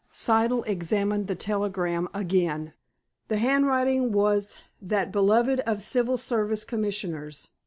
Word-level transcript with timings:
Siddle 0.11 0.65
examined 0.65 1.27
the 1.27 1.35
telegram 1.35 2.09
again. 2.11 2.73
The 3.27 3.37
handwriting 3.37 4.11
was 4.11 4.57
that 4.81 5.11
beloved 5.11 5.59
of 5.59 5.83
Civil 5.83 6.17
Service 6.17 6.63
Commissioners. 6.63 7.49